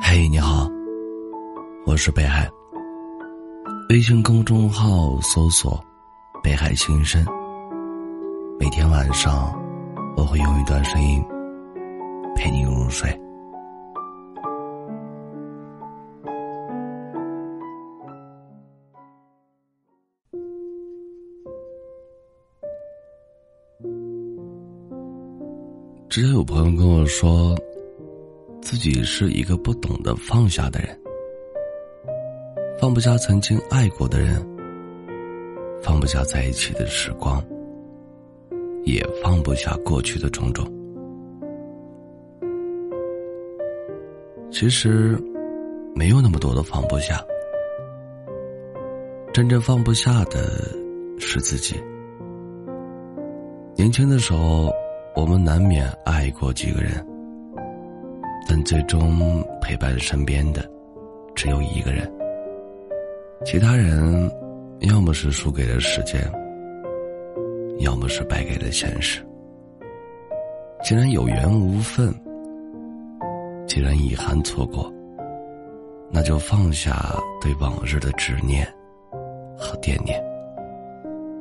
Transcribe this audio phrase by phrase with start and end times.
[0.00, 0.68] 嘿，你好，
[1.86, 2.50] 我是北海。
[3.90, 5.80] 微信公众号搜索
[6.42, 7.24] “北海心声”，
[8.58, 9.54] 每天晚上
[10.16, 11.24] 我会用一段声音
[12.34, 13.08] 陪你入睡。
[26.08, 27.56] 之前有朋友跟我说。
[28.74, 31.00] 自己是一个不懂得放下的人，
[32.76, 34.44] 放不下曾经爱过的人，
[35.80, 37.40] 放不下在一起的时光，
[38.82, 40.66] 也放不下过去的种种。
[44.50, 45.16] 其实，
[45.94, 47.24] 没有那么多的放不下，
[49.32, 50.68] 真正放不下的
[51.20, 51.80] 是自己。
[53.76, 54.68] 年轻的时候，
[55.14, 57.13] 我们难免爱过几个人。
[58.46, 60.68] 但最终陪伴身边的
[61.34, 62.10] 只有一个人，
[63.44, 64.30] 其他人
[64.80, 66.20] 要么是输给了时间，
[67.78, 69.24] 要么是败给了现实。
[70.82, 72.14] 既然有缘无分，
[73.66, 74.92] 既然遗憾错过，
[76.10, 78.66] 那就放下对往日的执念
[79.56, 80.22] 和惦念，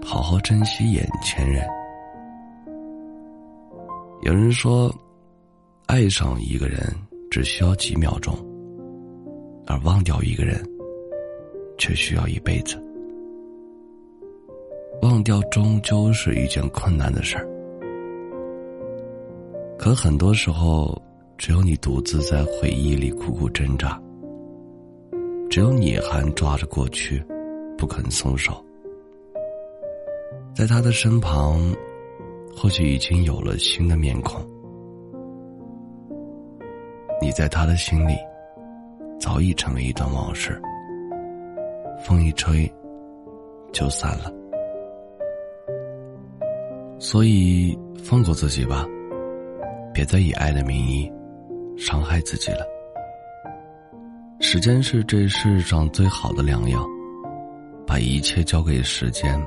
[0.03, 1.67] 好好珍惜眼前人。
[4.21, 4.89] 有人说。
[5.93, 6.79] 爱上一个人
[7.29, 8.35] 只需要几秒钟，
[9.67, 10.59] 而忘掉一个人
[11.77, 12.83] 却需要一辈子。
[15.03, 17.47] 忘掉终究是一件困难的事儿，
[19.77, 20.99] 可很多时候，
[21.37, 24.01] 只有你独自在回忆里苦苦挣扎，
[25.47, 27.23] 只有你还抓着过去
[27.77, 28.51] 不肯松手，
[30.55, 31.61] 在他的身旁，
[32.57, 34.43] 或许已经有了新的面孔。
[37.23, 38.17] 你在他的心里，
[39.17, 40.61] 早已成为一段往事。
[42.03, 42.69] 风一吹，
[43.71, 44.29] 就散了。
[46.99, 48.85] 所以放过自己吧，
[49.93, 51.09] 别再以爱的名义
[51.77, 52.67] 伤害自己了。
[54.41, 56.85] 时间是这世上最好的良药，
[57.87, 59.41] 把一切交给时间，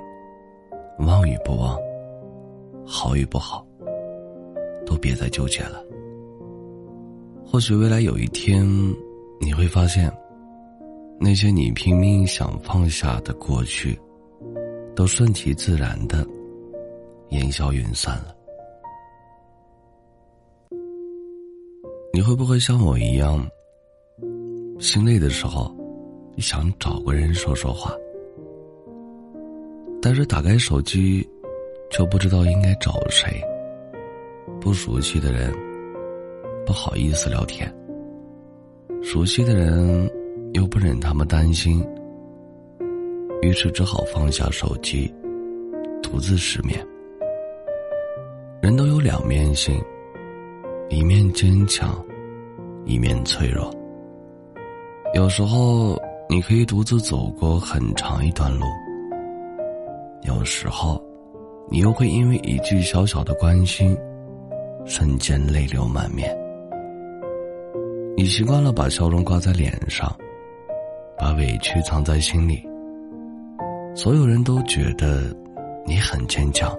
[1.01, 1.77] 忘与不忘，
[2.87, 3.67] 好与不好，
[4.87, 5.83] 都别再纠结了。
[7.49, 8.67] 或许未来有一天，
[9.41, 10.13] 你会发现，
[11.19, 13.99] 那些你拼命想放下的过去，
[14.95, 16.27] 都顺其自然的
[17.31, 18.35] 烟消云散了。
[22.13, 23.47] 你会不会像我一样，
[24.81, 25.75] 心累的时候，
[26.39, 27.93] 想找个人说说话，
[30.03, 31.27] 但是打开手机，
[31.91, 33.41] 就不知道应该找谁，
[34.61, 35.55] 不熟悉的人。
[36.67, 37.73] 不好意思聊天，
[39.01, 40.11] 熟悉的人
[40.53, 41.81] 又不忍他们担心，
[43.41, 45.15] 于是只好放下手机，
[46.03, 46.85] 独自失眠。
[48.61, 49.81] 人都有两面性，
[50.91, 52.05] 一面坚强，
[52.85, 53.73] 一面脆弱。
[55.15, 55.97] 有时候
[56.29, 58.67] 你可以独自走过很长一段路，
[60.25, 61.01] 有时候
[61.71, 63.97] 你又会因为一句小小的关心，
[64.85, 66.37] 瞬间泪流满面。
[68.17, 70.11] 你习惯了把笑容挂在脸上，
[71.19, 72.67] 把委屈藏在心里。
[73.95, 75.37] 所有人都觉得
[75.85, 76.75] 你很坚强，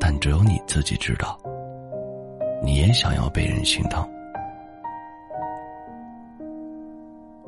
[0.00, 1.38] 但只有你自己知道，
[2.60, 4.04] 你也想要被人心疼。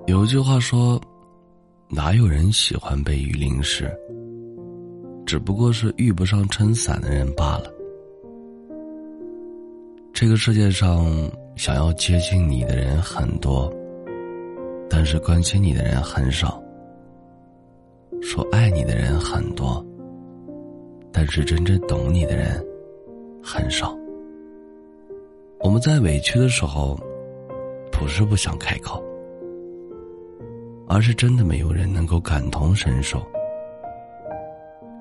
[0.07, 1.01] 有一句话说
[1.91, 3.93] ：“哪有人喜欢被雨淋湿？
[5.27, 7.65] 只不过是遇不上撑伞的人罢了。”
[10.15, 11.29] 这个世界上。
[11.55, 13.73] 想要接近你的人很多，
[14.89, 16.61] 但是关心你的人很少；
[18.21, 19.85] 说爱你的人很多，
[21.13, 22.65] 但是真正懂你的人
[23.43, 23.97] 很少。
[25.61, 26.99] 我们在委屈的时候，
[27.93, 29.01] 不是不想开口，
[30.89, 33.23] 而是真的没有人能够感同身受。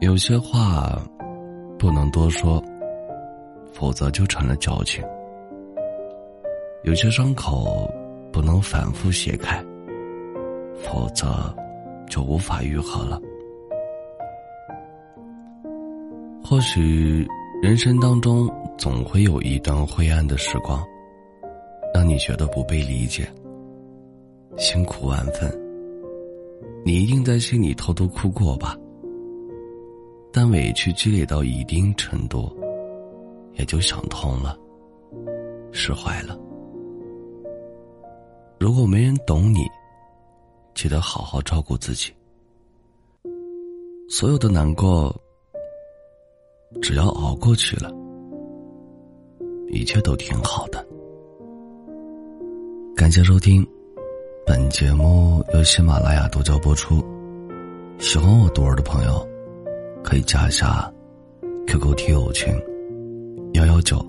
[0.02, 1.02] 有些话
[1.80, 2.64] 不能多说，
[3.72, 5.04] 否则就成了矫情。
[6.84, 7.88] 有些伤口
[8.32, 9.64] 不能反复揭开，
[10.76, 11.56] 否则
[12.10, 13.22] 就无法愈合了。
[16.44, 17.26] 或许
[17.62, 18.50] 人生当中
[18.80, 20.84] 总会有一段灰暗的时光，
[21.94, 23.32] 让你觉得不被理解，
[24.58, 25.50] 辛苦万分。
[26.84, 28.76] 你一定在心里偷偷哭过吧？
[30.34, 32.52] 但委屈积累到一定程度，
[33.54, 34.58] 也就想通了，
[35.72, 36.36] 释怀了。
[38.62, 39.68] 如果没人懂你，
[40.76, 42.14] 记得好好照顾自己。
[44.08, 45.12] 所有的难过，
[46.80, 47.92] 只要熬过去了，
[49.70, 50.88] 一切都挺好的。
[52.96, 53.68] 感谢收听，
[54.46, 57.04] 本节目由喜马拉雅独家播出。
[57.98, 59.28] 喜欢我读儿的朋友，
[60.04, 60.88] 可以加一下
[61.66, 62.54] QQ 听友群：
[63.54, 64.06] 幺幺九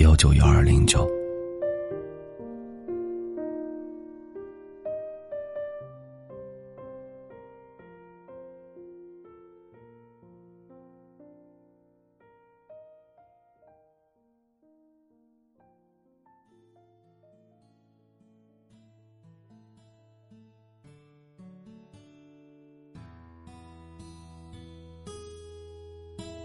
[0.00, 1.08] 幺九幺二零九。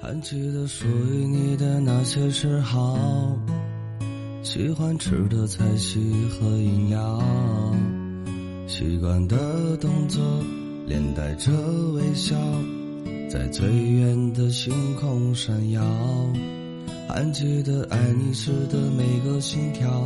[0.08, 2.98] 还记得属于你的那些嗜好，
[4.42, 6.00] 喜欢吃的菜系
[6.30, 7.22] 和饮料，
[8.68, 10.24] 习惯的动作，
[10.86, 11.52] 连带着
[11.92, 12.38] 微笑，
[13.30, 15.84] 在最远的星空闪耀。
[17.10, 20.06] 还记得爱你时的每个心跳，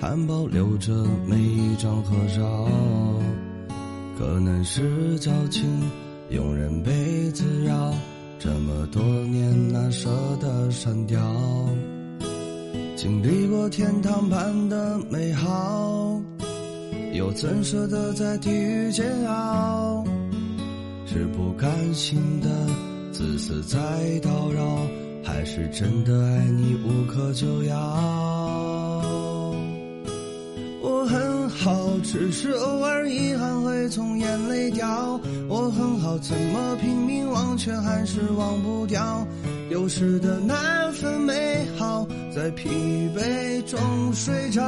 [0.00, 0.92] 还保留着
[1.28, 2.68] 每一张合照。
[4.18, 5.64] 可能是矫情，
[6.32, 7.94] 庸人被滋扰。
[8.42, 10.10] 这么多年，难舍
[10.40, 11.16] 的删掉？
[12.96, 16.20] 经历过天堂般的美好，
[17.12, 20.04] 又怎舍得在地狱煎熬？
[21.06, 22.48] 是不甘心的
[23.12, 23.78] 自私在
[24.22, 24.76] 叨扰，
[25.22, 28.31] 还是真的爱你无可救药？
[32.02, 35.20] 只是偶尔遗憾会从眼泪掉。
[35.48, 39.26] 我很好，怎么拼命忘却还是忘不掉？
[39.68, 42.68] 丢失的那份美好，在疲
[43.16, 43.80] 惫中
[44.12, 44.62] 睡着。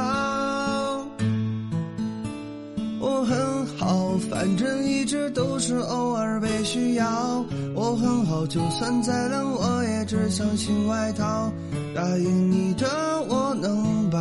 [2.99, 7.45] 我很好，反正一直都是偶尔被需要。
[7.75, 11.51] 我很好，就算再冷，我也只相信外套。
[11.93, 12.87] 答应你的，
[13.29, 14.17] 我能把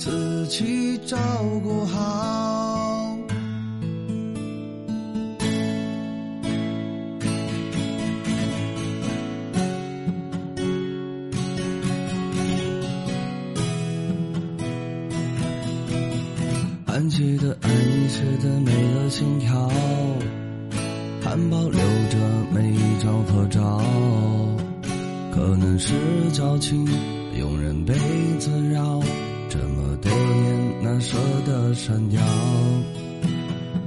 [0.00, 1.18] 自己照
[1.62, 3.18] 顾好。
[16.86, 19.68] 还记得爱你时的每个心跳，
[21.20, 22.16] 还保留着
[22.54, 23.82] 每一张合照。
[25.30, 25.92] 可能是
[26.32, 26.86] 矫情，
[27.38, 27.94] 庸人被
[28.38, 29.02] 滋扰。
[29.50, 32.22] 这么多年，难舍的删掉？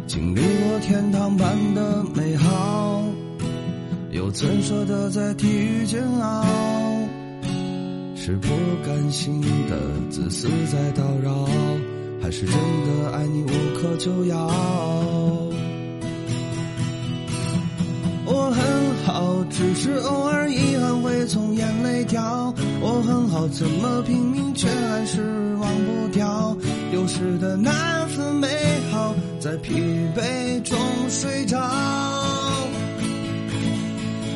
[0.05, 3.01] 经历过天堂般的美好，
[4.11, 6.45] 又怎舍得在地狱煎熬？
[8.13, 8.49] 是不
[8.85, 9.79] 甘心的
[10.09, 11.47] 自私在叨扰。
[12.21, 14.47] 还是真的爱你无可救药。
[18.25, 22.52] 我很好，只是偶尔遗憾会从眼泪掉。
[22.85, 26.53] 我很好，怎么拼命却还是忘不掉。
[26.91, 27.71] 丢失的那
[28.07, 28.47] 份美
[28.91, 29.73] 好，在疲
[30.13, 30.77] 惫中
[31.09, 31.57] 睡着。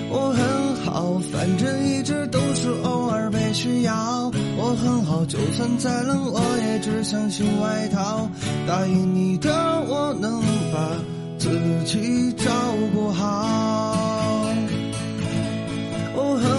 [0.10, 4.32] 我很好，反正一直都是偶尔被需要。
[4.56, 8.30] 我很好，就算再冷，我也只相信外套。
[8.66, 9.52] 答应你的，
[9.90, 10.80] 我能把
[11.38, 11.50] 自
[11.84, 12.50] 己照
[12.94, 14.48] 顾好。
[16.20, 16.57] 我很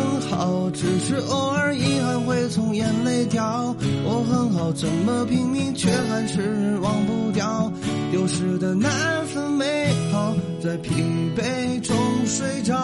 [0.48, 3.74] 好，只是偶尔遗憾会从眼泪掉。
[4.06, 7.70] 我很好，怎么拼命却还是忘不掉。
[8.10, 8.88] 丢失的那
[9.26, 10.90] 份美好，在疲
[11.36, 12.74] 惫中睡着。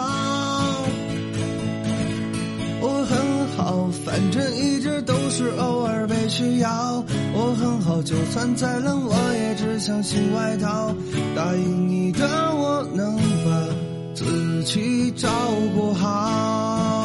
[2.81, 7.03] 我很好，反正一直都是偶尔被需要。
[7.33, 10.93] 我很好，就算再冷，我也只相信外套。
[11.35, 13.67] 答应你的，我能把
[14.13, 15.27] 自己照
[15.75, 17.04] 顾好。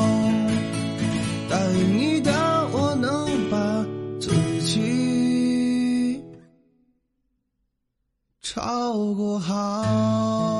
[8.52, 10.60] 超过好。